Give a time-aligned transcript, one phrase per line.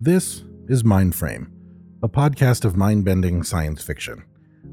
[0.00, 1.50] This is Mindframe,
[2.04, 4.22] a podcast of mind bending science fiction.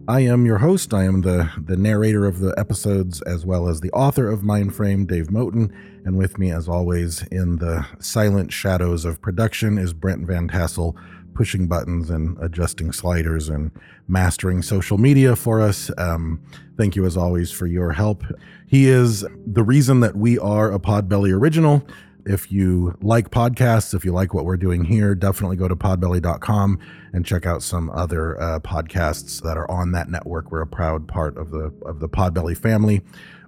[0.08, 0.94] I am your host.
[0.94, 5.08] I am the, the narrator of the episodes as well as the author of Mindframe,
[5.08, 5.74] Dave Moten.
[6.06, 10.96] And with me, as always, in the silent shadows of production is Brent Van Tassel,
[11.34, 13.72] pushing buttons and adjusting sliders and
[14.08, 15.90] mastering social media for us.
[15.98, 16.40] Um,
[16.78, 18.24] thank you, as always, for your help.
[18.68, 21.84] He is the reason that we are a Podbelly original.
[22.26, 26.80] If you like podcasts, if you like what we're doing here, definitely go to podbelly.com
[27.14, 30.52] and check out some other uh, podcasts that are on that network.
[30.52, 33.02] We're a proud part of the of the Podbelly family.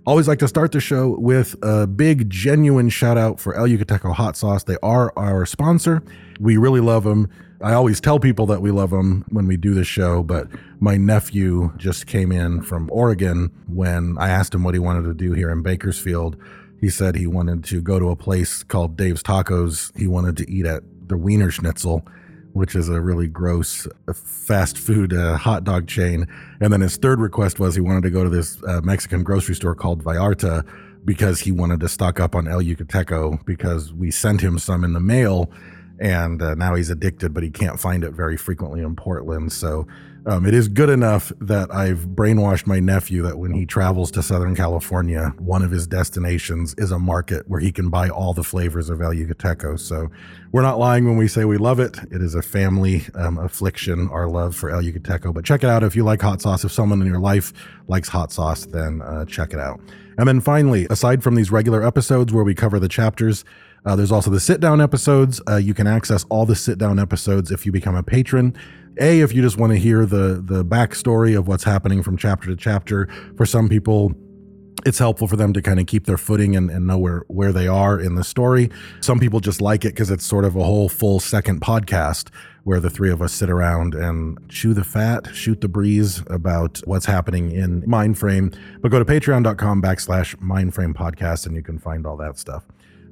[0.05, 4.13] Always like to start the show with a big, genuine shout out for El Yucateco
[4.13, 4.63] Hot Sauce.
[4.63, 6.02] They are our sponsor.
[6.39, 7.30] We really love them.
[7.59, 10.48] I always tell people that we love them when we do the show, but
[10.80, 15.14] my nephew just came in from Oregon when I asked him what he wanted to
[15.14, 16.38] do here in Bakersfield
[16.80, 19.98] he said he wanted to go to a place called Dave's Tacos.
[19.98, 22.05] He wanted to eat at the Wiener Schnitzel,
[22.53, 26.28] which is a really gross uh, fast food uh, hot dog chain.
[26.59, 29.55] And then his third request was he wanted to go to this uh, Mexican grocery
[29.55, 30.66] store called Vallarta
[31.05, 34.94] because he wanted to stock up on El Yucateco because we sent him some in
[34.94, 35.50] the mail
[36.00, 39.52] and uh, now he's addicted, but he can't find it very frequently in Portland.
[39.52, 39.88] So
[40.28, 44.22] um, it is good enough that I've brainwashed my nephew that when he travels to
[44.22, 48.44] Southern California, one of his destinations is a market where he can buy all the
[48.44, 49.80] flavors of El Yucateco.
[49.80, 50.09] So
[50.52, 51.98] we're not lying when we say we love it.
[52.11, 55.34] It is a family um, affliction, our love for El Yucateco.
[55.34, 56.66] But check it out if you like hot sauce.
[56.66, 57.54] If someone in your life
[57.88, 59.80] likes hot sauce, then uh, check it out.
[60.17, 63.45] And then finally, aside from these regular episodes where we cover the chapters,
[63.88, 65.41] uh, there's also the sit down episodes.
[65.47, 68.53] Uh, you can access all the sit down episodes if you become a patron.
[68.99, 72.47] A, if you just want to hear the the backstory of what's happening from chapter
[72.47, 73.08] to chapter.
[73.38, 74.13] For some people,
[74.85, 77.53] it's helpful for them to kind of keep their footing and, and know where, where
[77.53, 78.69] they are in the story.
[78.99, 82.30] Some people just like it because it's sort of a whole full second podcast
[82.63, 86.81] where the three of us sit around and chew the fat, shoot the breeze about
[86.83, 88.53] what's happening in Mindframe.
[88.81, 92.65] But go to patreon.com backslash mindframe podcast and you can find all that stuff.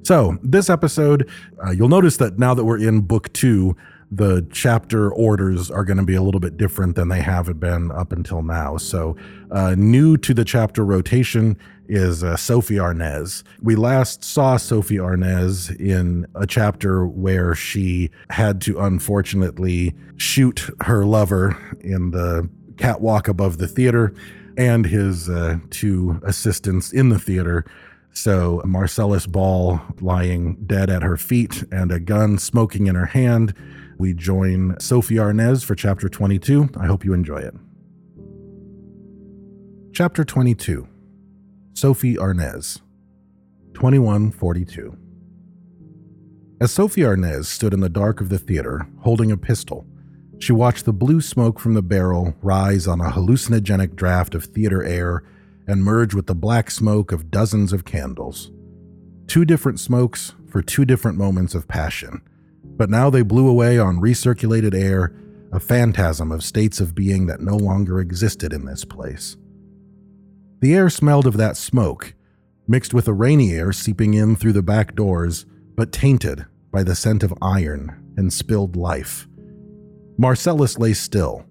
[0.06, 1.28] So, this episode,
[1.66, 3.76] uh, you'll notice that now that we're in book two,
[4.08, 7.90] the chapter orders are going to be a little bit different than they have been
[7.90, 8.76] up until now.
[8.76, 9.16] So,
[9.50, 11.58] uh, new to the chapter rotation
[11.88, 13.42] is uh, Sophie Arnez.
[13.60, 21.04] We last saw Sophie Arnez in a chapter where she had to unfortunately shoot her
[21.04, 24.14] lover in the catwalk above the theater
[24.56, 27.64] and his uh, two assistants in the theater
[28.16, 33.54] so Marcellus Ball lying dead at her feet and a gun smoking in her hand.
[33.98, 36.70] We join Sophie Arnez for chapter 22.
[36.80, 37.54] I hope you enjoy it.
[39.92, 40.88] Chapter 22
[41.74, 42.80] Sophie Arnez
[43.74, 44.96] 2142
[46.60, 49.86] As Sophie Arnez stood in the dark of the theater, holding a pistol,
[50.38, 54.82] she watched the blue smoke from the barrel rise on a hallucinogenic draft of theater
[54.82, 55.22] air
[55.66, 58.50] and merge with the black smoke of dozens of candles.
[59.26, 62.22] Two different smokes for two different moments of passion,
[62.62, 65.12] but now they blew away on recirculated air,
[65.52, 69.36] a phantasm of states of being that no longer existed in this place.
[70.60, 72.14] The air smelled of that smoke,
[72.68, 75.46] mixed with a rainy air seeping in through the back doors,
[75.76, 79.26] but tainted by the scent of iron and spilled life.
[80.18, 81.44] Marcellus lay still,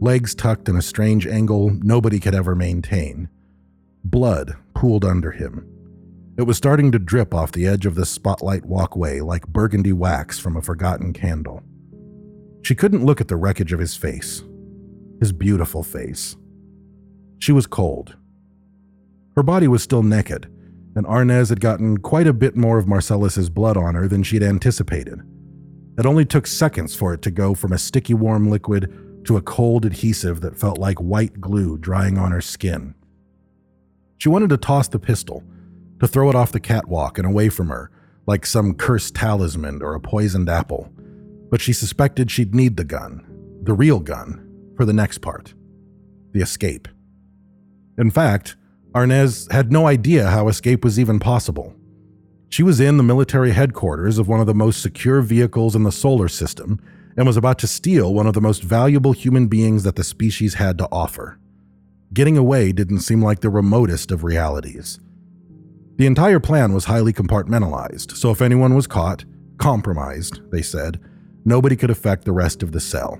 [0.00, 3.28] legs tucked in a strange angle nobody could ever maintain.
[4.04, 5.66] Blood pooled under him.
[6.36, 10.38] It was starting to drip off the edge of the spotlight walkway like burgundy wax
[10.38, 11.62] from a forgotten candle.
[12.62, 14.42] She couldn't look at the wreckage of his face,
[15.20, 16.36] his beautiful face.
[17.38, 18.16] She was cold.
[19.36, 20.46] Her body was still naked,
[20.94, 24.42] and Arnez had gotten quite a bit more of Marcellus's blood on her than she'd
[24.42, 25.20] anticipated.
[25.98, 29.42] It only took seconds for it to go from a sticky warm liquid to a
[29.42, 32.94] cold adhesive that felt like white glue drying on her skin.
[34.22, 35.42] She wanted to toss the pistol,
[35.98, 37.90] to throw it off the catwalk and away from her,
[38.24, 40.92] like some cursed talisman or a poisoned apple.
[41.50, 43.26] But she suspected she'd need the gun,
[43.64, 45.54] the real gun, for the next part
[46.30, 46.86] the escape.
[47.98, 48.54] In fact,
[48.92, 51.74] Arnez had no idea how escape was even possible.
[52.48, 55.90] She was in the military headquarters of one of the most secure vehicles in the
[55.90, 56.78] solar system
[57.16, 60.54] and was about to steal one of the most valuable human beings that the species
[60.54, 61.40] had to offer.
[62.12, 65.00] Getting away didn't seem like the remotest of realities.
[65.96, 69.24] The entire plan was highly compartmentalized, so if anyone was caught,
[69.56, 71.00] compromised, they said,
[71.44, 73.18] nobody could affect the rest of the cell.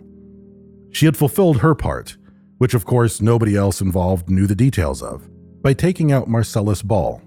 [0.90, 2.18] She had fulfilled her part,
[2.58, 5.26] which of course nobody else involved knew the details of,
[5.62, 7.22] by taking out Marcellus Ball.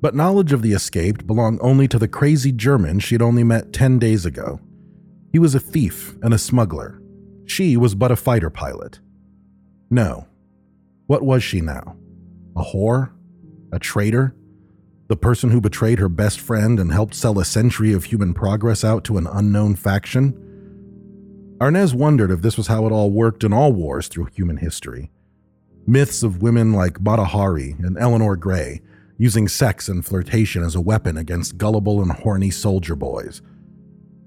[0.00, 3.98] But knowledge of the escaped belonged only to the crazy German she'd only met 10
[3.98, 4.60] days ago.
[5.32, 7.02] He was a thief and a smuggler.
[7.46, 9.00] She was but a fighter pilot.
[9.90, 10.28] No.
[11.08, 11.96] What was she now?
[12.54, 13.12] A whore?
[13.72, 14.34] A traitor?
[15.08, 18.84] The person who betrayed her best friend and helped sell a century of human progress
[18.84, 20.34] out to an unknown faction?
[21.62, 25.10] Arnez wondered if this was how it all worked in all wars through human history.
[25.86, 28.82] Myths of women like Mata Hari and Eleanor Gray
[29.16, 33.40] using sex and flirtation as a weapon against gullible and horny soldier boys.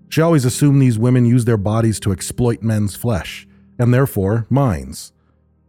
[0.10, 3.48] She always assumed these women used their bodies to exploit men's flesh,
[3.78, 5.14] and therefore minds.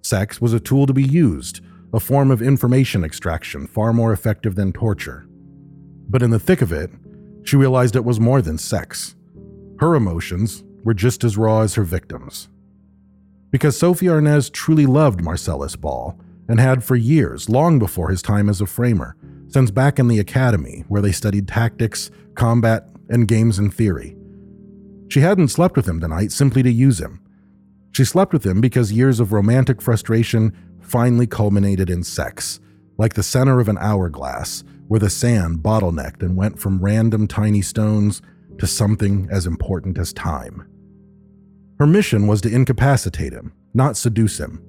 [0.03, 1.61] Sex was a tool to be used,
[1.95, 5.27] a form of information extraction far more effective than torture.
[6.09, 6.91] But in the thick of it,
[7.45, 9.15] she realized it was more than sex.
[9.79, 12.49] Her emotions were just as raw as her victims.
[13.51, 18.49] Because Sophie Arnez truly loved Marcellus Ball and had for years, long before his time
[18.49, 19.17] as a framer,
[19.49, 24.17] since back in the academy where they studied tactics, combat, and games in theory.
[25.09, 27.21] She hadn't slept with him tonight simply to use him.
[27.93, 32.59] She slept with him because years of romantic frustration finally culminated in sex,
[32.99, 37.63] like the center of an hourglass, where the sand bottlenecked and went from random tiny
[37.63, 38.21] stones
[38.59, 40.67] to something as important as time.
[41.79, 44.63] Her mission was to incapacitate him, not seduce him.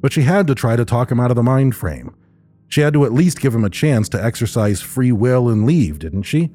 [0.00, 2.14] But she had to try to talk him out of the mind frame.
[2.68, 5.98] She had to at least give him a chance to exercise free will and leave,
[5.98, 6.50] didn't she?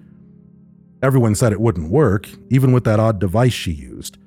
[1.02, 4.18] Everyone said it wouldn't work, even with that odd device she used.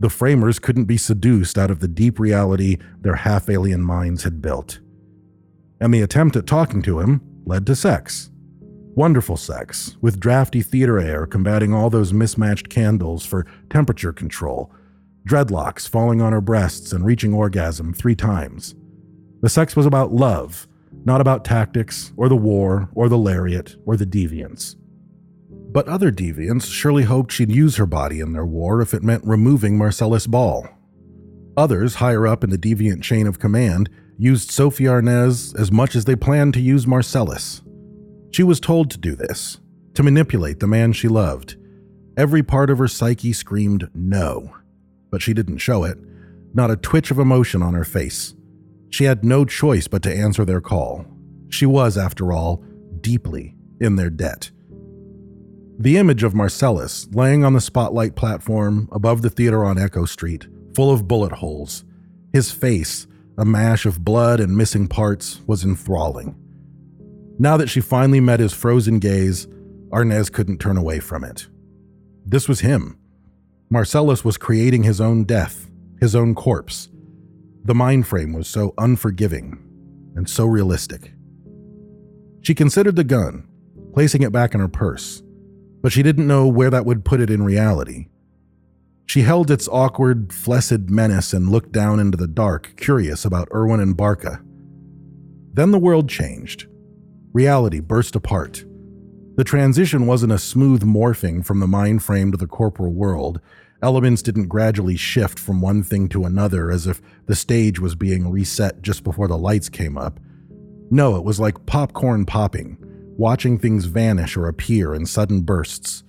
[0.00, 4.40] The framers couldn't be seduced out of the deep reality their half alien minds had
[4.40, 4.78] built.
[5.80, 8.30] And the attempt at talking to him led to sex.
[8.94, 14.72] Wonderful sex, with drafty theater air combating all those mismatched candles for temperature control,
[15.28, 18.74] dreadlocks falling on her breasts and reaching orgasm three times.
[19.40, 20.66] The sex was about love,
[21.04, 24.74] not about tactics, or the war, or the lariat, or the deviance.
[25.70, 29.24] But other deviants surely hoped she'd use her body in their war if it meant
[29.24, 30.66] removing Marcellus Ball.
[31.56, 36.04] Others, higher up in the deviant chain of command, used Sophie Arnez as much as
[36.04, 37.62] they planned to use Marcellus.
[38.30, 39.58] She was told to do this,
[39.94, 41.56] to manipulate the man she loved.
[42.16, 44.56] Every part of her psyche screamed no,
[45.10, 45.98] but she didn't show it,
[46.54, 48.34] not a twitch of emotion on her face.
[48.90, 51.04] She had no choice but to answer their call.
[51.50, 52.64] She was, after all,
[53.00, 54.50] deeply in their debt.
[55.80, 60.48] The image of Marcellus laying on the spotlight platform above the theater on Echo Street,
[60.74, 61.84] full of bullet holes,
[62.32, 63.06] his face,
[63.38, 66.34] a mash of blood and missing parts, was enthralling.
[67.38, 69.46] Now that she finally met his frozen gaze,
[69.90, 71.46] Arnez couldn't turn away from it.
[72.26, 72.98] This was him.
[73.70, 75.70] Marcellus was creating his own death,
[76.00, 76.88] his own corpse.
[77.62, 79.62] The mind frame was so unforgiving
[80.16, 81.12] and so realistic.
[82.40, 83.46] She considered the gun,
[83.94, 85.22] placing it back in her purse
[85.80, 88.08] but she didn't know where that would put it in reality.
[89.06, 93.80] She held its awkward, flaccid menace and looked down into the dark, curious about Irwin
[93.80, 94.42] and Barca.
[95.54, 96.66] Then the world changed.
[97.32, 98.64] Reality burst apart.
[99.36, 103.40] The transition wasn't a smooth morphing from the mind frame to the corporal world.
[103.82, 108.28] Elements didn't gradually shift from one thing to another as if the stage was being
[108.28, 110.18] reset just before the lights came up.
[110.90, 112.76] No, it was like popcorn popping
[113.18, 116.04] watching things vanish or appear in sudden bursts.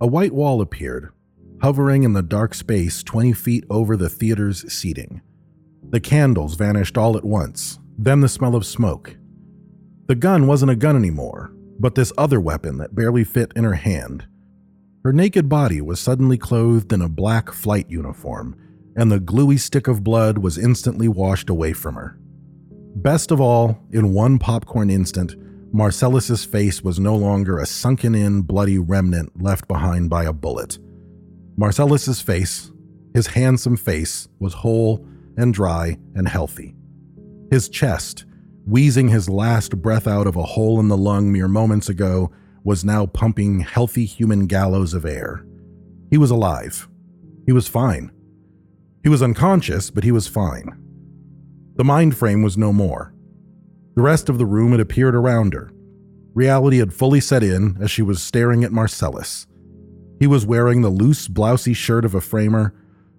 [0.00, 1.12] A white wall appeared,
[1.62, 5.22] hovering in the dark space 20 feet over the theater's seating.
[5.88, 9.16] The candles vanished all at once, then the smell of smoke.
[10.06, 13.74] The gun wasn't a gun anymore, but this other weapon that barely fit in her
[13.74, 14.26] hand.
[15.04, 18.56] Her naked body was suddenly clothed in a black flight uniform,
[18.96, 22.18] and the gluey stick of blood was instantly washed away from her.
[22.96, 25.36] Best of all, in one popcorn instant,
[25.72, 30.78] Marcellus's face was no longer a sunken in, bloody remnant left behind by a bullet.
[31.56, 32.72] Marcellus's face,
[33.14, 36.74] his handsome face, was whole and dry and healthy.
[37.50, 38.24] His chest,
[38.66, 42.32] wheezing his last breath out of a hole in the lung mere moments ago,
[42.64, 45.44] was now pumping healthy human gallows of air.
[46.10, 46.88] He was alive.
[47.46, 48.10] He was fine.
[49.02, 50.76] He was unconscious, but he was fine.
[51.76, 53.14] The mind frame was no more.
[53.94, 55.70] The rest of the room had appeared around her.
[56.34, 59.46] Reality had fully set in as she was staring at Marcellus.
[60.20, 62.74] He was wearing the loose, blousy shirt of a framer.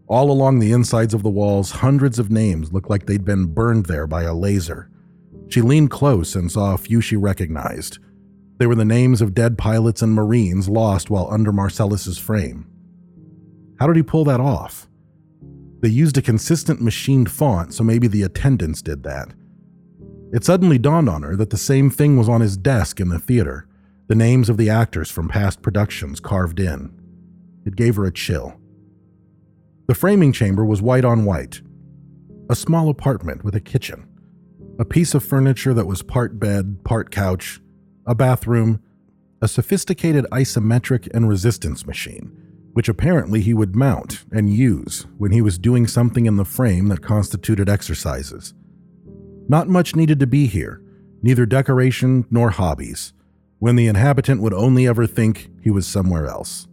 [0.08, 3.88] All along the insides of the walls, hundreds of names looked like they'd been burned
[3.88, 4.90] there by a laser.
[5.50, 8.00] She leaned close and saw a few she recognized.
[8.58, 12.68] They were the names of dead pilots and Marines lost while under Marcellus's frame.
[13.80, 14.88] How did he pull that off?
[15.82, 19.34] They used a consistent machined font, so maybe the attendants did that.
[20.32, 23.20] It suddenly dawned on her that the same thing was on his desk in the
[23.20, 23.68] theater
[24.08, 26.92] the names of the actors from past productions carved in.
[27.66, 28.60] It gave her a chill.
[29.88, 31.62] The framing chamber was white on white.
[32.50, 34.06] A small apartment with a kitchen.
[34.80, 37.62] A piece of furniture that was part bed, part couch,
[38.06, 38.82] a bathroom,
[39.42, 42.36] a sophisticated isometric and resistance machine,
[42.74, 46.88] which apparently he would mount and use when he was doing something in the frame
[46.88, 48.54] that constituted exercises.
[49.52, 50.82] Not much needed to be here,
[51.22, 53.12] neither decoration nor hobbies,
[53.60, 56.70] when the inhabitant would only ever think he was somewhere else.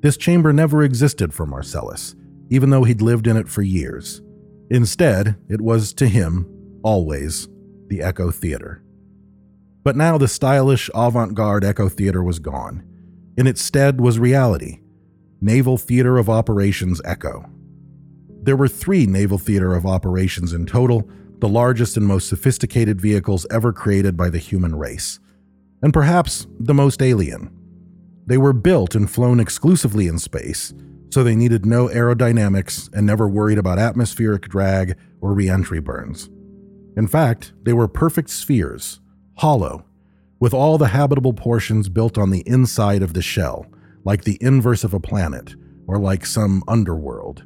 [0.00, 2.14] This chamber never existed for Marcellus,
[2.48, 4.22] even though he'd lived in it for years.
[4.70, 6.46] Instead, it was to him,
[6.82, 7.48] always,
[7.88, 8.82] the Echo Theater.
[9.84, 12.82] But now the stylish avant garde Echo Theater was gone.
[13.36, 14.80] In its stead was reality
[15.42, 17.44] Naval Theater of Operations Echo.
[18.42, 21.06] There were three Naval Theater of Operations in total,
[21.40, 25.18] the largest and most sophisticated vehicles ever created by the human race,
[25.82, 27.50] and perhaps the most alien.
[28.26, 30.74] They were built and flown exclusively in space,
[31.10, 36.28] so they needed no aerodynamics and never worried about atmospheric drag or reentry burns.
[36.96, 39.00] In fact, they were perfect spheres,
[39.38, 39.84] hollow,
[40.38, 43.66] with all the habitable portions built on the inside of the shell,
[44.04, 45.54] like the inverse of a planet,
[45.86, 47.44] or like some underworld.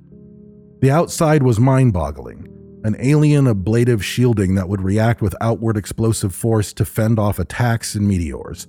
[0.81, 2.54] The outside was mind boggling
[2.85, 7.95] an alien ablative shielding that would react with outward explosive force to fend off attacks
[7.95, 8.67] and meteors.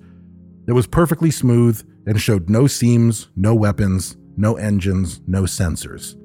[0.66, 6.16] It was perfectly smooth and showed no seams, no weapons, no engines, no sensors.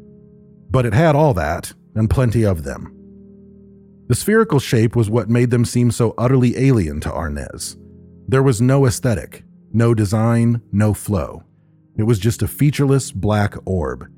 [0.70, 2.96] But it had all that, and plenty of them.
[4.08, 7.78] The spherical shape was what made them seem so utterly alien to Arnez.
[8.28, 9.44] There was no aesthetic,
[9.74, 11.44] no design, no flow.
[11.98, 14.10] It was just a featureless black orb.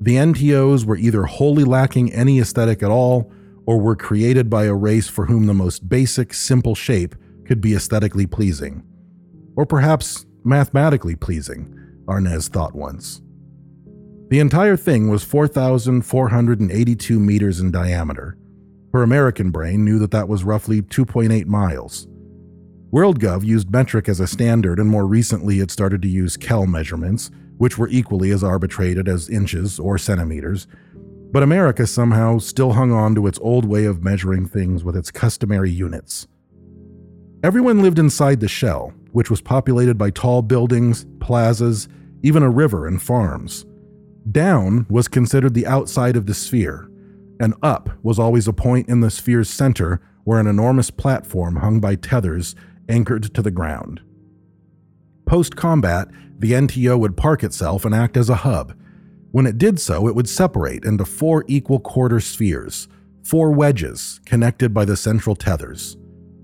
[0.00, 3.32] The NTOs were either wholly lacking any aesthetic at all,
[3.66, 7.14] or were created by a race for whom the most basic, simple shape
[7.44, 8.82] could be aesthetically pleasing.
[9.56, 11.74] Or perhaps mathematically pleasing,
[12.06, 13.20] Arnez thought once.
[14.28, 18.36] The entire thing was 4,482 meters in diameter.
[18.92, 22.06] Her American brain knew that that was roughly 2.8 miles.
[22.92, 27.30] WorldGov used metric as a standard, and more recently it started to use Kel measurements,
[27.58, 30.66] which were equally as arbitrated as inches or centimeters.
[31.30, 35.10] But America somehow still hung on to its old way of measuring things with its
[35.10, 36.26] customary units.
[37.44, 41.88] Everyone lived inside the shell, which was populated by tall buildings, plazas,
[42.22, 43.66] even a river and farms.
[44.30, 46.90] Down was considered the outside of the sphere,
[47.38, 51.80] and up was always a point in the sphere's center where an enormous platform hung
[51.80, 52.54] by tethers
[52.88, 54.00] anchored to the ground.
[55.28, 56.08] Post combat,
[56.38, 58.74] the NTO would park itself and act as a hub.
[59.30, 62.88] When it did so, it would separate into four equal quarter spheres,
[63.22, 65.98] four wedges connected by the central tethers.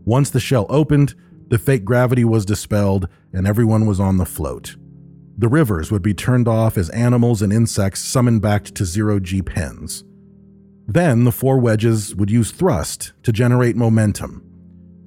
[0.05, 1.14] Once the shell opened,
[1.49, 4.76] the fake gravity was dispelled and everyone was on the float.
[5.38, 9.41] The rivers would be turned off as animals and insects summoned back to zero G
[9.41, 10.05] pens.
[10.87, 14.53] Then the four wedges would use thrust to generate momentum.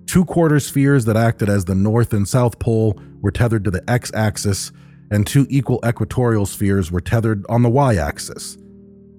[0.08, 3.84] Two quarter spheres that acted as the north and south pole were tethered to the
[3.90, 4.72] x axis,
[5.12, 8.58] and two equal equatorial spheres were tethered on the y axis.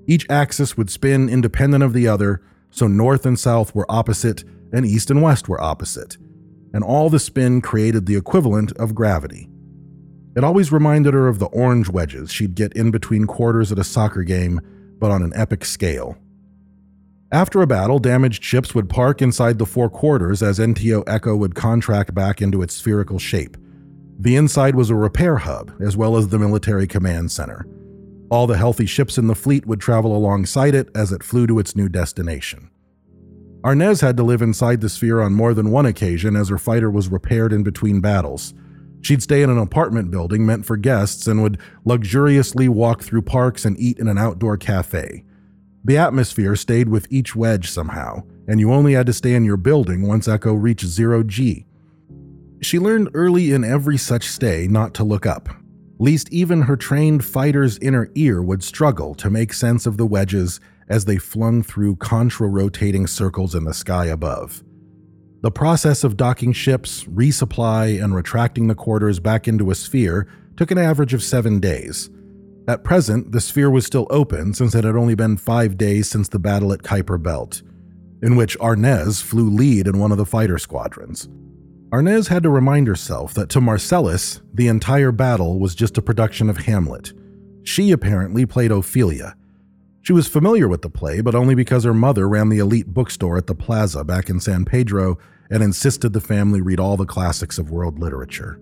[0.06, 2.40] Each axis would spin independent of the other,
[2.70, 6.16] so north and south were opposite and east and west were opposite,
[6.72, 9.50] and all the spin created the equivalent of gravity.
[10.36, 13.84] It always reminded her of the orange wedges she'd get in between quarters at a
[13.84, 14.60] soccer game,
[14.98, 16.16] but on an epic scale.
[17.30, 21.54] After a battle, damaged ships would park inside the four quarters as NTO Echo would
[21.54, 23.58] contract back into its spherical shape.
[24.18, 27.66] The inside was a repair hub, as well as the military command center.
[28.30, 31.58] All the healthy ships in the fleet would travel alongside it as it flew to
[31.58, 32.70] its new destination.
[33.62, 36.90] Arnez had to live inside the sphere on more than one occasion as her fighter
[36.90, 38.54] was repaired in between battles.
[39.02, 43.66] She'd stay in an apartment building meant for guests and would luxuriously walk through parks
[43.66, 45.24] and eat in an outdoor cafe.
[45.88, 49.56] The atmosphere stayed with each wedge somehow, and you only had to stay in your
[49.56, 51.64] building once Echo reached zero G.
[52.60, 55.48] She learned early in every such stay not to look up,
[55.98, 60.60] least even her trained fighter's inner ear would struggle to make sense of the wedges
[60.90, 64.62] as they flung through contra rotating circles in the sky above.
[65.40, 70.70] The process of docking ships, resupply, and retracting the quarters back into a sphere took
[70.70, 72.10] an average of seven days.
[72.68, 76.28] At present, the sphere was still open since it had only been five days since
[76.28, 77.62] the battle at Kuiper Belt,
[78.22, 81.30] in which Arnez flew lead in one of the fighter squadrons.
[81.90, 86.50] Arnez had to remind herself that to Marcellus, the entire battle was just a production
[86.50, 87.14] of Hamlet.
[87.62, 89.34] She apparently played Ophelia.
[90.02, 93.38] She was familiar with the play, but only because her mother ran the elite bookstore
[93.38, 97.56] at the plaza back in San Pedro and insisted the family read all the classics
[97.56, 98.60] of world literature.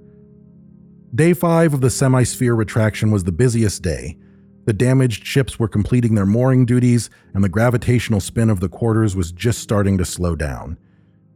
[1.14, 4.18] Day 5 of the semisphere retraction was the busiest day.
[4.64, 9.14] The damaged ships were completing their mooring duties, and the gravitational spin of the quarters
[9.14, 10.76] was just starting to slow down.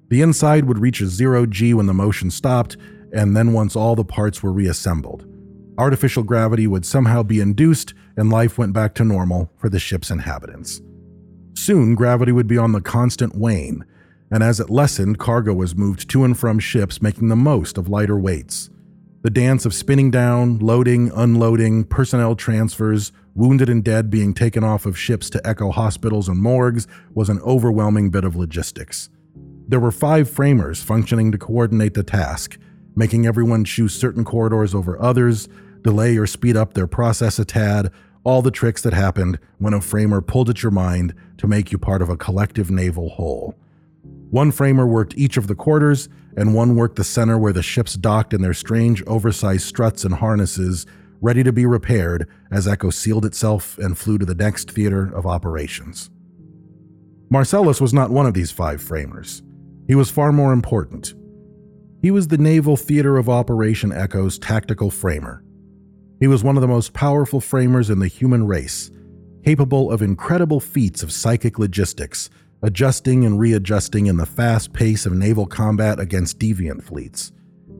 [0.09, 2.77] The inside would reach a zero G when the motion stopped,
[3.13, 5.25] and then once all the parts were reassembled.
[5.79, 10.11] Artificial gravity would somehow be induced, and life went back to normal for the ship's
[10.11, 10.83] inhabitants.
[11.55, 13.85] Soon, gravity would be on the constant wane,
[14.33, 17.89] and as it lessened, cargo was moved to and from ships, making the most of
[17.89, 18.69] lighter weights.
[19.23, 24.87] The dance of spinning down, loading, unloading, personnel transfers, wounded and dead being taken off
[24.87, 29.11] of ships to echo hospitals and morgues was an overwhelming bit of logistics.
[29.69, 32.59] There were five framers functioning to coordinate the task,
[32.97, 35.51] making everyone choose certain corridors over others,
[35.83, 37.93] delay or speed up their process a tad,
[38.25, 41.77] all the tricks that happened when a framer pulled at your mind to make you
[41.77, 43.55] part of a collective naval whole.
[44.31, 47.95] One framer worked each of the quarters, and one worked the center where the ships
[47.95, 50.87] docked in their strange, oversized struts and harnesses,
[51.21, 55.27] ready to be repaired as Echo sealed itself and flew to the next theater of
[55.27, 56.11] operations.
[57.29, 59.43] Marcellus was not one of these five framers.
[59.87, 61.15] He was far more important.
[62.01, 65.45] He was the Naval Theater of Operation Echo's tactical framer.
[66.21, 68.91] He was one of the most powerful framers in the human race,
[69.45, 72.31] capable of incredible feats of psychic logistics,
[72.63, 77.33] adjusting and readjusting in the fast pace of naval combat against deviant fleets.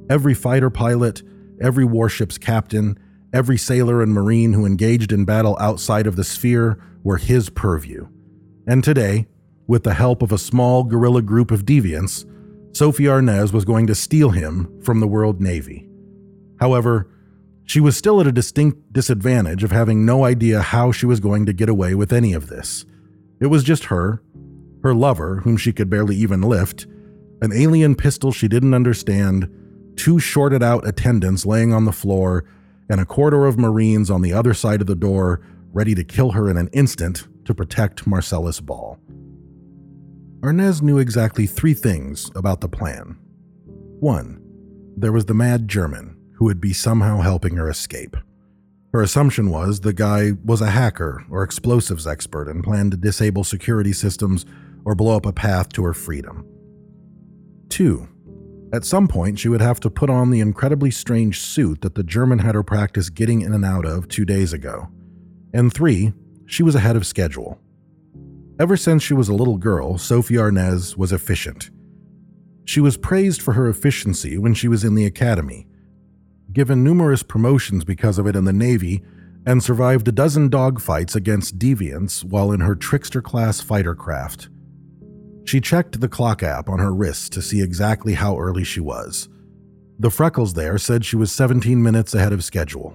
[0.09, 1.23] Every fighter pilot,
[1.61, 2.99] every warship's captain,
[3.33, 8.09] every sailor and marine who engaged in battle outside of the sphere were his purview.
[8.67, 9.27] And today,
[9.67, 12.27] with the help of a small guerrilla group of deviants,
[12.73, 15.89] Sophie Arnez was going to steal him from the World Navy.
[16.59, 17.09] However,
[17.65, 21.47] she was still at a distinct disadvantage of having no idea how she was going
[21.47, 22.85] to get away with any of this.
[23.41, 24.23] It was just her,
[24.83, 26.87] her lover, whom she could barely even lift,
[27.43, 29.49] an alien pistol she didn't understand,
[29.97, 32.45] two shorted out attendants laying on the floor,
[32.89, 35.41] and a corridor of Marines on the other side of the door,
[35.73, 38.99] ready to kill her in an instant to protect Marcellus Ball.
[40.41, 43.19] Arnez knew exactly three things about the plan.
[44.01, 44.43] One,
[44.97, 48.17] there was the mad German, who would be somehow helping her escape.
[48.93, 53.45] Her assumption was the guy was a hacker or explosives expert and planned to disable
[53.45, 54.47] security systems
[54.85, 56.47] or blow up a path to her freedom.
[57.69, 58.09] Two,
[58.73, 62.03] at some point she would have to put on the incredibly strange suit that the
[62.03, 64.89] German had her practice getting in and out of two days ago.
[65.53, 66.13] And three,
[66.47, 67.59] she was ahead of schedule.
[68.59, 71.71] Ever since she was a little girl, Sophie Arnez was efficient.
[72.65, 75.67] She was praised for her efficiency when she was in the academy,
[76.53, 79.03] given numerous promotions because of it in the Navy,
[79.47, 84.49] and survived a dozen dogfights against deviants while in her trickster class fighter craft.
[85.45, 89.29] She checked the clock app on her wrist to see exactly how early she was.
[89.99, 92.95] The freckles there said she was 17 minutes ahead of schedule.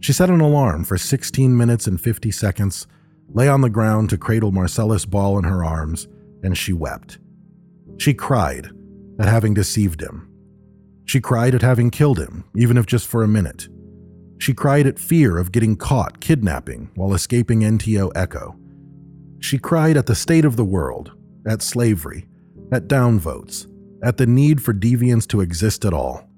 [0.00, 2.86] She set an alarm for 16 minutes and 50 seconds,
[3.28, 6.08] lay on the ground to cradle Marcellus Ball in her arms,
[6.42, 7.18] and she wept.
[7.98, 8.70] She cried
[9.18, 10.30] at having deceived him
[11.10, 13.66] she cried at having killed him, even if just for a minute.
[14.38, 18.56] She cried at fear of getting caught kidnapping while escaping NTO Echo.
[19.40, 21.10] She cried at the state of the world,
[21.46, 22.26] at slavery,
[22.72, 23.66] at downvotes,
[24.02, 26.28] at the need for deviance to exist at all.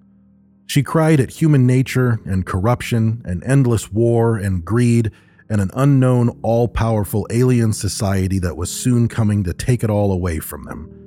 [0.66, 5.10] She cried at human nature and corruption and endless war and greed
[5.48, 10.10] and an unknown, all powerful alien society that was soon coming to take it all
[10.10, 11.02] away from them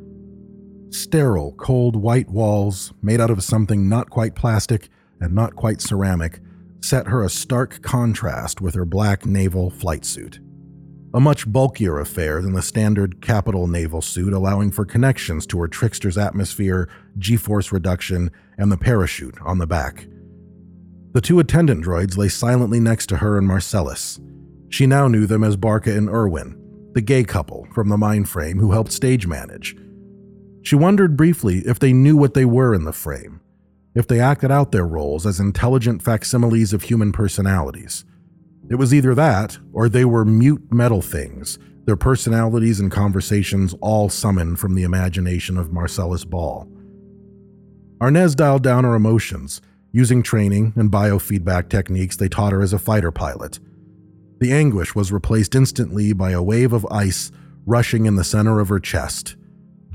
[0.96, 6.40] sterile, cold white walls made out of something not quite plastic and not quite ceramic
[6.82, 10.40] set her a stark contrast with her black naval flight suit.
[11.16, 15.68] A much bulkier affair than the standard capital naval suit, allowing for connections to her
[15.68, 20.08] trickster's atmosphere, g force reduction, and the parachute on the back.
[21.14, 24.20] The two attendant droids lay silently next to her and Marcellus.
[24.70, 26.62] She now knew them as Barca and Irwin,
[26.94, 29.76] the gay couple from the mind frame who helped stage manage,
[30.66, 33.40] she wondered briefly if they knew what they were in the frame,
[33.94, 38.04] if they acted out their roles as intelligent facsimiles of human personalities.
[38.70, 44.10] It was either that, or they were mute metal things, their personalities and conversations all
[44.10, 46.68] summoned from the imagination of Marcellus Ball.
[48.02, 52.80] Arnez dialed down her emotions, using training and biofeedback techniques they taught her as a
[52.80, 53.60] fighter pilot.
[54.40, 57.32] The anguish was replaced instantly by a wave of ice
[57.66, 59.38] rushing in the center of her chest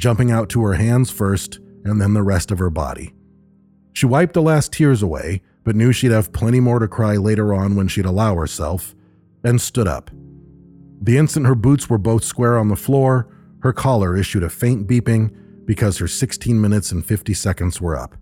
[0.01, 3.13] jumping out to her hands first and then the rest of her body.
[3.93, 7.53] She wiped the last tears away, but knew she'd have plenty more to cry later
[7.55, 8.95] on when she'd allow herself,
[9.45, 10.11] and stood up.
[11.03, 13.29] The instant her boots were both square on the floor,
[13.61, 15.35] her collar issued a faint beeping
[15.67, 18.17] because her 16 minutes and 50 seconds were up.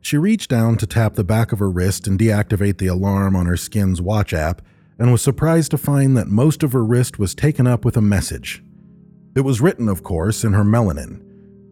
[0.00, 3.46] She reached down to tap the back of her wrist and deactivate the alarm on
[3.46, 4.62] her skin's watch app,
[4.98, 8.02] and was surprised to find that most of her wrist was taken up with a
[8.02, 8.62] message.
[9.34, 11.22] It was written, of course, in her melanin.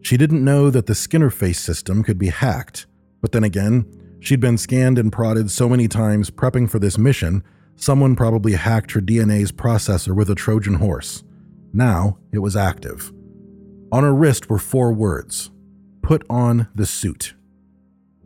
[0.01, 2.87] She didn't know that the skin interface system could be hacked,
[3.21, 3.87] but then again,
[4.23, 7.43] she'd been scanned and prodded so many times prepping for this mission,
[7.75, 11.25] someone probably hacked her DNA's processor with a Trojan horse.
[11.73, 13.13] Now it was active.
[13.91, 15.51] On her wrist were four words
[16.03, 17.35] Put on the suit.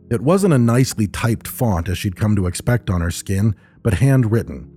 [0.09, 3.95] It wasn't a nicely typed font as she'd come to expect on her skin, but
[3.95, 4.71] handwritten.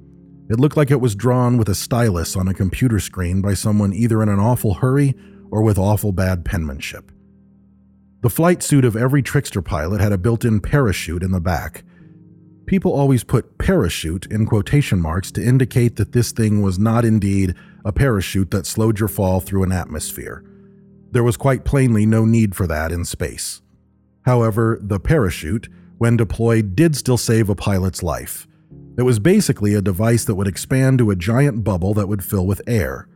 [0.51, 3.93] It looked like it was drawn with a stylus on a computer screen by someone
[3.93, 5.15] either in an awful hurry
[5.51, 7.13] or with awful bad penmanship.
[8.23, 11.85] The flight suit of every trickster pilot had a built in parachute in the back.
[12.67, 17.55] People always put parachute in quotation marks to indicate that this thing was not indeed
[17.83, 20.45] a parachute that slowed your fall through an atmosphere.
[21.13, 23.63] There was quite plainly no need for that in space.
[24.27, 28.47] However, the parachute, when deployed, did still save a pilot's life.
[28.99, 32.47] It was basically a device that would expand to a giant bubble that would fill
[32.47, 33.09] with air.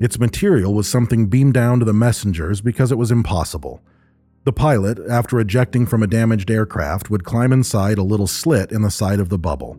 [0.00, 3.82] Its material was something beamed down to the messengers because it was impossible.
[4.44, 8.82] The pilot, after ejecting from a damaged aircraft, would climb inside a little slit in
[8.82, 9.76] the side of the bubble.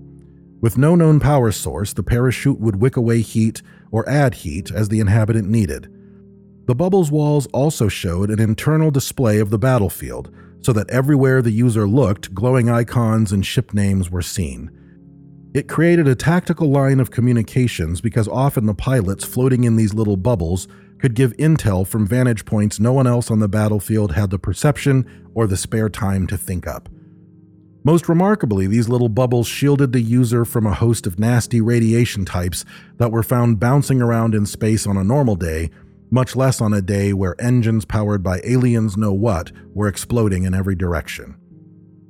[0.62, 4.88] With no known power source, the parachute would wick away heat or add heat as
[4.88, 5.90] the inhabitant needed.
[6.66, 11.52] The bubble's walls also showed an internal display of the battlefield, so that everywhere the
[11.52, 14.72] user looked, glowing icons and ship names were seen.
[15.54, 20.16] It created a tactical line of communications because often the pilots floating in these little
[20.16, 20.70] bubbles
[21.04, 25.06] could give intel from vantage points no one else on the battlefield had the perception
[25.34, 26.88] or the spare time to think up.
[27.84, 32.64] Most remarkably, these little bubbles shielded the user from a host of nasty radiation types
[33.00, 35.70] that were found bouncing around in space on a normal day,
[36.10, 40.54] much less on a day where engines powered by aliens know what were exploding in
[40.54, 41.36] every direction.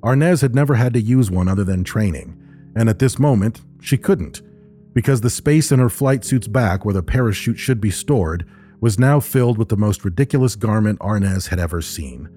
[0.04, 2.40] Arnez had never had to use one other than training,
[2.76, 4.44] and at this moment, she couldn't,
[4.94, 8.46] because the space in her flight suit's back where the parachute should be stored
[8.84, 12.28] was now filled with the most ridiculous garment Arnez had ever seen.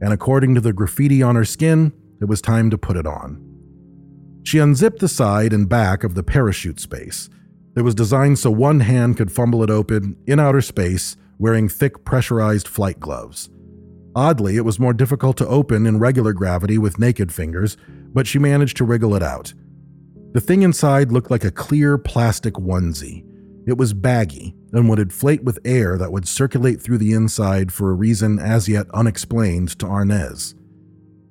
[0.00, 3.38] And according to the graffiti on her skin, it was time to put it on.
[4.42, 7.28] She unzipped the side and back of the parachute space.
[7.76, 12.02] It was designed so one hand could fumble it open in outer space, wearing thick
[12.02, 13.50] pressurized flight gloves.
[14.16, 17.76] Oddly, it was more difficult to open in regular gravity with naked fingers,
[18.14, 19.52] but she managed to wriggle it out.
[20.32, 23.22] The thing inside looked like a clear plastic onesie.
[23.66, 27.90] It was baggy and would inflate with air that would circulate through the inside for
[27.90, 30.54] a reason as yet unexplained to Arnez.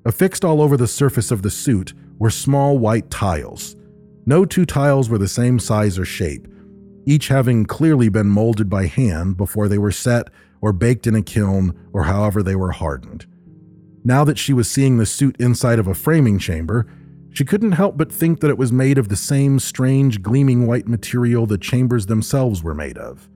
[0.05, 3.75] Affixed all over the surface of the suit were small white tiles.
[4.25, 6.47] No two tiles were the same size or shape,
[7.05, 10.29] each having clearly been molded by hand before they were set
[10.61, 13.25] or baked in a kiln or however they were hardened.
[14.03, 16.87] Now that she was seeing the suit inside of a framing chamber,
[17.39, 20.89] she couldn't help but think that it was made of the same strange, gleaming white
[20.89, 23.29] material the chambers themselves were made of.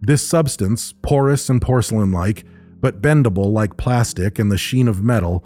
[0.00, 2.46] This substance, porous and porcelain like,
[2.80, 5.44] but bendable like plastic and the sheen of metal,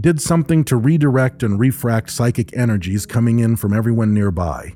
[0.00, 4.74] did something to redirect and refract psychic energies coming in from everyone nearby.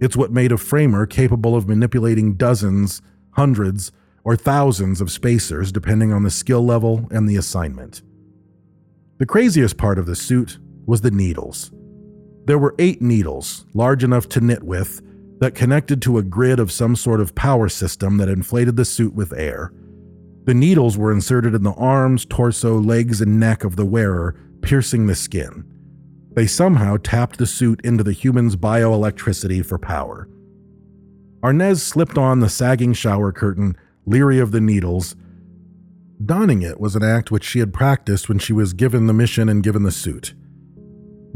[0.00, 3.90] It's what made a framer capable of manipulating dozens, hundreds,
[4.22, 8.02] or thousands of spacers depending on the skill level and the assignment.
[9.18, 11.72] The craziest part of the suit was the needles.
[12.46, 15.02] There were eight needles, large enough to knit with,
[15.40, 19.14] that connected to a grid of some sort of power system that inflated the suit
[19.14, 19.72] with air.
[20.44, 25.06] The needles were inserted in the arms, torso, legs, and neck of the wearer, piercing
[25.06, 25.64] the skin.
[26.34, 30.28] They somehow tapped the suit into the human's bioelectricity for power.
[31.42, 35.16] Arnez slipped on the sagging shower curtain, leery of the needles.
[36.24, 39.48] Donning it was an act which she had practiced when she was given the mission
[39.48, 40.34] and given the suit.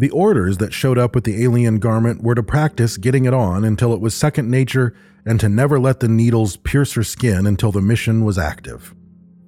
[0.01, 3.67] The orders that showed up with the alien garment were to practice getting it on
[3.67, 4.95] until it was second nature
[5.27, 8.95] and to never let the needles pierce her skin until the mission was active.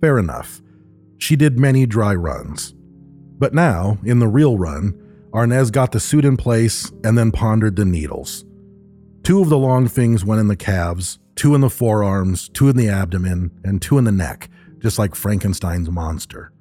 [0.02, 0.60] Fair enough.
[1.16, 2.74] She did many dry runs.
[3.38, 4.92] But now, in the real run,
[5.32, 8.44] Arnez got the suit in place and then pondered the needles.
[9.22, 12.76] Two of the long things went in the calves, two in the forearms, two in
[12.76, 16.52] the abdomen, and two in the neck, just like Frankenstein's monster.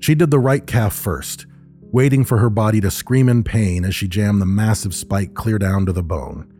[0.00, 1.46] She did the right calf first,
[1.94, 5.60] waiting for her body to scream in pain as she jammed the massive spike clear
[5.60, 6.52] down to the bone.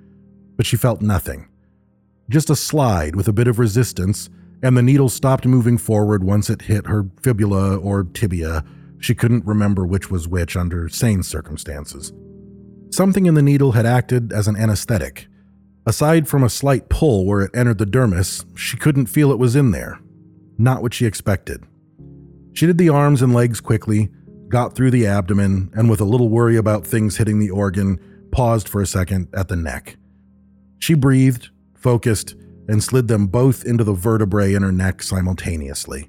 [0.56, 1.48] But she felt nothing.
[2.30, 4.30] Just a slide with a bit of resistance,
[4.62, 8.64] and the needle stopped moving forward once it hit her fibula or tibia.
[9.00, 12.12] She couldn't remember which was which under sane circumstances.
[12.90, 15.26] Something in the needle had acted as an anesthetic.
[15.84, 19.56] Aside from a slight pull where it entered the dermis, she couldn't feel it was
[19.56, 19.98] in there.
[20.58, 21.64] Not what she expected.
[22.52, 24.10] She did the arms and legs quickly,
[24.54, 27.98] got through the abdomen, and with a little worry about things hitting the organ,
[28.30, 29.96] paused for a second at the neck.
[30.78, 32.36] She breathed, focused,
[32.68, 36.08] and slid them both into the vertebrae in her neck simultaneously.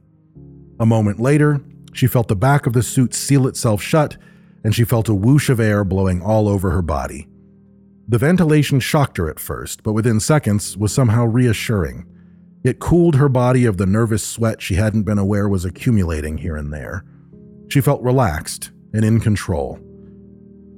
[0.79, 1.59] A moment later,
[1.91, 4.15] she felt the back of the suit seal itself shut,
[4.63, 7.27] and she felt a whoosh of air blowing all over her body.
[8.07, 12.05] The ventilation shocked her at first, but within seconds was somehow reassuring.
[12.63, 16.55] It cooled her body of the nervous sweat she hadn't been aware was accumulating here
[16.55, 17.03] and there.
[17.75, 19.81] She felt relaxed and in control.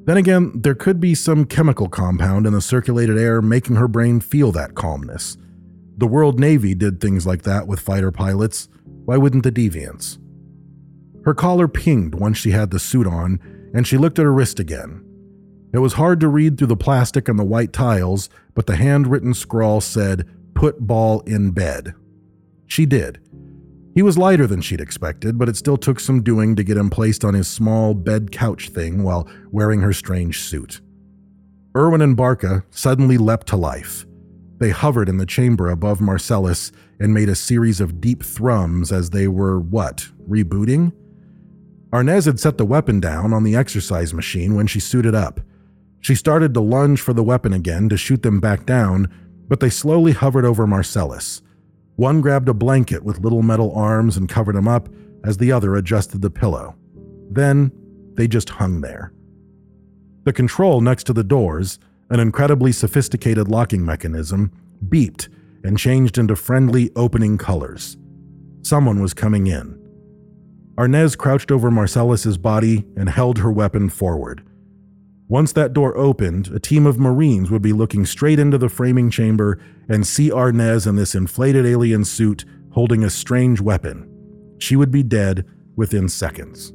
[0.05, 4.19] Then again, there could be some chemical compound in the circulated air making her brain
[4.19, 5.38] feel that calmness.
[5.95, 8.67] The World Navy did things like that with fighter pilots.
[9.05, 10.17] Why wouldn't the Deviants?
[11.23, 13.39] Her collar pinged once she had the suit on,
[13.75, 15.05] and she looked at her wrist again.
[15.75, 19.36] It was hard to read through the plastic and the white tiles, but the handwritten
[19.36, 21.93] scrawl said, Put ball in bed.
[22.65, 23.19] She did.
[23.97, 26.88] He was lighter than she'd expected, but it still took some doing to get him
[26.88, 30.81] placed on his small bed couch thing while wearing her strange suit.
[31.75, 34.05] Irwin and Barca suddenly leapt to life.
[34.60, 39.10] They hovered in the chamber above Marcellus and made a series of deep thrums as
[39.10, 40.91] they were, what, rebooting?
[41.91, 45.39] Arnez had set the weapon down on the exercise machine when she suited up.
[46.01, 49.12] She started to lunge for the weapon again to shoot them back down,
[49.47, 51.41] but they slowly hovered over Marcellus.
[51.97, 54.88] One grabbed a blanket with little metal arms and covered him up
[55.23, 56.75] as the other adjusted the pillow.
[57.31, 57.71] Then
[58.13, 59.12] they just hung there.
[60.23, 61.79] The control next to the doors,
[62.12, 64.51] an incredibly sophisticated locking mechanism,
[64.88, 65.27] beeped
[65.63, 67.97] and changed into friendly opening colors.
[68.62, 69.75] Someone was coming in.
[70.75, 74.43] Arnez crouched over Marcellus's body and held her weapon forward.
[75.27, 79.10] Once that door opened, a team of Marines would be looking straight into the framing
[79.10, 84.08] chamber and see Arnez in this inflated alien suit holding a strange weapon.
[84.60, 85.45] She would be dead
[85.76, 86.73] within seconds.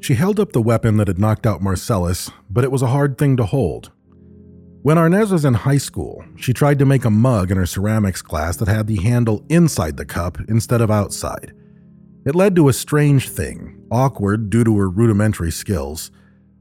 [0.00, 3.18] She held up the weapon that had knocked out Marcellus, but it was a hard
[3.18, 3.90] thing to hold.
[4.82, 8.22] When Arnez was in high school, she tried to make a mug in her ceramics
[8.22, 11.52] class that had the handle inside the cup instead of outside.
[12.24, 16.10] It led to a strange thing, awkward due to her rudimentary skills.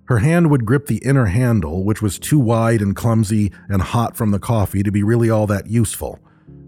[0.09, 4.17] Her hand would grip the inner handle, which was too wide and clumsy and hot
[4.17, 6.17] from the coffee to be really all that useful.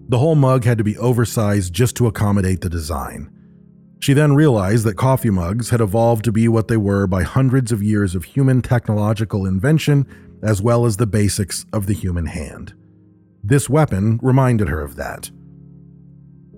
[0.10, 3.32] The whole mug had to be oversized just to accommodate the design.
[4.00, 7.72] She then realized that coffee mugs had evolved to be what they were by hundreds
[7.72, 10.06] of years of human technological invention,
[10.44, 12.76] as well as the basics of the human hand.
[13.44, 15.32] This weapon reminded her of that.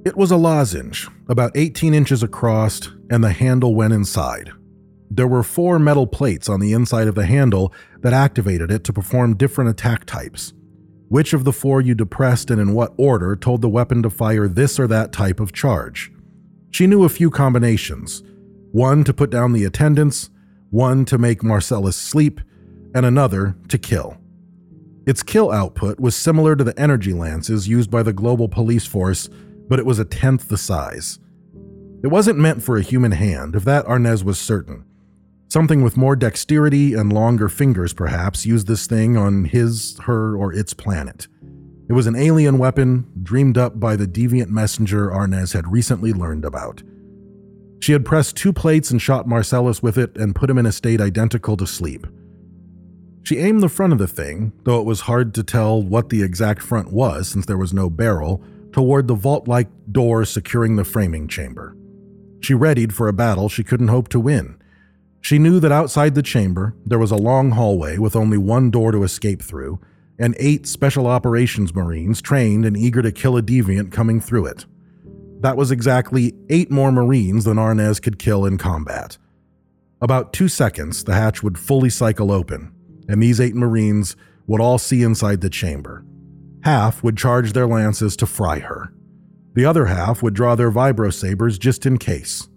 [0.06, 4.52] It was a lozenge, about 18 inches across, and the handle went inside,
[5.15, 7.71] there were four metal plates on the inside of the handle
[8.02, 10.54] that activated it to perform different attack types.
[11.08, 14.47] Which of the four you depressed and in what order told the weapon to fire
[14.47, 16.12] this or that type of charge.
[16.71, 18.23] She knew a few combinations
[18.71, 20.32] one to put down the attendants,
[20.71, 22.41] one to make Marcellus sleep,
[22.95, 24.17] and another to kill.
[25.06, 29.30] Its kill output was similar to the energy lances used by the global police force,
[29.69, 31.19] but it was a tenth the size.
[32.04, 34.86] It wasn't meant for a human hand, if that Arnez was certain.
[35.53, 40.51] Something with more dexterity and longer fingers, perhaps, used this thing on his, her, or
[40.51, 41.27] its planet.
[41.87, 46.43] It was an alien weapon dreamed up by the deviant messenger Arnez had recently learned
[46.43, 46.81] about.
[47.81, 50.71] She had pressed two plates and shot Marcellus with it and put him in a
[50.71, 52.07] state identical to sleep.
[53.21, 56.23] She aimed the front of the thing, though it was hard to tell what the
[56.23, 60.83] exact front was since there was no barrel, toward the vault like door securing the
[60.83, 61.77] framing chamber.
[62.41, 64.57] She readied for a battle she couldn't hope to win.
[65.23, 68.91] She knew that outside the chamber, there was a long hallway with only one door
[68.91, 69.79] to escape through,
[70.19, 74.65] and eight Special Operations Marines trained and eager to kill a deviant coming through it.
[75.39, 79.17] That was exactly eight more Marines than Arnez could kill in combat.
[80.01, 82.73] About two seconds, the hatch would fully cycle open,
[83.07, 86.03] and these eight Marines would all see inside the chamber.
[86.65, 88.93] Half would charge their lances to fry her.
[89.53, 92.49] The other half would draw their vibro sabers just in case.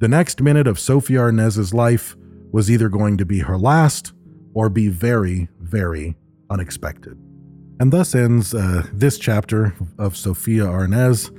[0.00, 2.16] The next minute of Sophie Arnez's life
[2.52, 4.14] was either going to be her last
[4.54, 6.16] or be very, very
[6.48, 7.18] unexpected.
[7.78, 11.30] And thus ends uh, this chapter of Sophia Arnez.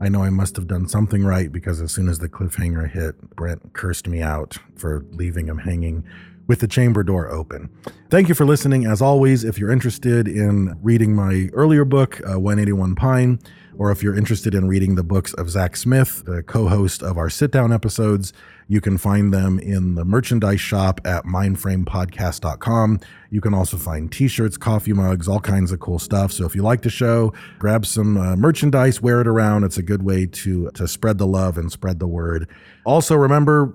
[0.00, 3.14] I know I must have done something right because as soon as the cliffhanger hit,
[3.36, 6.02] Brent cursed me out for leaving him hanging
[6.48, 7.68] with the chamber door open.
[8.10, 8.84] Thank you for listening.
[8.84, 13.38] As always, if you're interested in reading my earlier book, uh, 181 Pine,
[13.78, 17.16] or if you're interested in reading the books of Zach Smith, the co host of
[17.16, 18.32] our sit down episodes,
[18.66, 23.00] you can find them in the merchandise shop at mindframepodcast.com.
[23.30, 26.32] You can also find t shirts, coffee mugs, all kinds of cool stuff.
[26.32, 29.62] So if you like the show, grab some uh, merchandise, wear it around.
[29.62, 32.48] It's a good way to, to spread the love and spread the word.
[32.84, 33.74] Also, remember,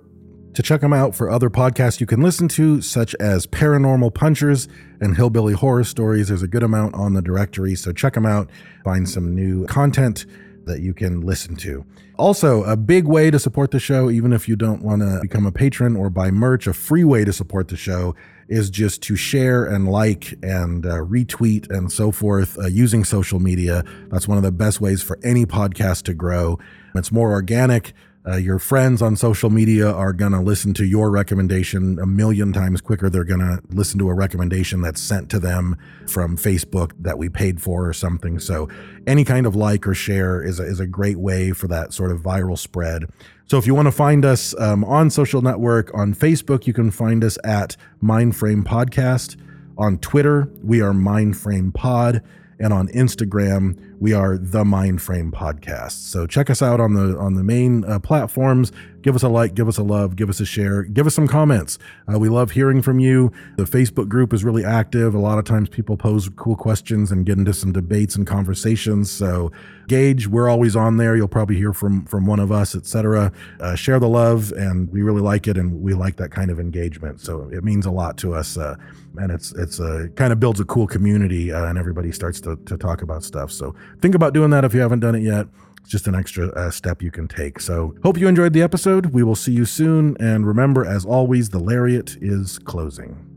[0.54, 4.68] to check them out for other podcasts you can listen to, such as Paranormal Punchers
[5.02, 6.28] and Hillbilly Horror Stories.
[6.28, 8.50] There's a good amount on the directory, so check them out.
[8.84, 10.26] Find some new content
[10.66, 11.86] that you can listen to.
[12.18, 15.46] Also, a big way to support the show, even if you don't want to become
[15.46, 18.16] a patron or buy merch, a free way to support the show
[18.48, 23.40] is just to share and like and uh, retweet and so forth uh, using social
[23.40, 23.84] media.
[24.10, 26.60] That's one of the best ways for any podcast to grow.
[26.96, 27.94] It's more organic.
[28.26, 32.54] Uh, your friends on social media are going to listen to your recommendation a million
[32.54, 33.10] times quicker.
[33.10, 37.28] They're going to listen to a recommendation that's sent to them from Facebook that we
[37.28, 38.40] paid for or something.
[38.40, 38.70] So,
[39.06, 42.12] any kind of like or share is a, is a great way for that sort
[42.12, 43.10] of viral spread.
[43.46, 46.92] So, if you want to find us um, on social network, on Facebook, you can
[46.92, 49.36] find us at Mindframe Podcast.
[49.78, 52.24] On Twitter, we are Mindframe Pod.
[52.60, 56.10] And on Instagram, we are the Mindframe Podcast.
[56.10, 58.72] So check us out on the on the main uh, platforms.
[59.02, 61.28] Give us a like, give us a love, give us a share, give us some
[61.28, 61.78] comments.
[62.12, 63.32] Uh, we love hearing from you.
[63.58, 65.14] The Facebook group is really active.
[65.14, 69.12] A lot of times people pose cool questions and get into some debates and conversations.
[69.12, 69.52] So
[69.88, 71.16] Gage, we're always on there.
[71.16, 73.32] You'll probably hear from from one of us, etc.
[73.60, 76.60] Uh, share the love, and we really like it, and we like that kind of
[76.60, 77.20] engagement.
[77.20, 78.76] So it means a lot to us, uh,
[79.18, 82.56] and it's it's a kind of builds a cool community, uh, and everybody starts to
[82.56, 83.52] to talk about stuff.
[83.52, 85.48] So think about doing that if you haven't done it yet.
[85.82, 87.60] It's just an extra uh, step you can take.
[87.60, 89.08] So, hope you enjoyed the episode.
[89.08, 90.16] We will see you soon.
[90.20, 93.33] And remember, as always, the lariat is closing.